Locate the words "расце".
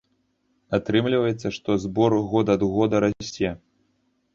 3.09-3.49